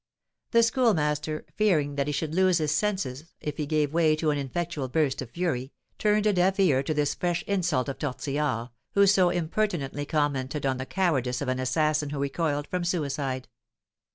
[0.49, 4.39] The Schoolmaster, fearing that he should lose his senses if he gave way to an
[4.39, 9.05] ineffectual burst of fury, turned a deaf ear to this fresh insult of Tortillard, who
[9.05, 13.47] so impertinently commented on the cowardice of an assassin who recoiled from suicide.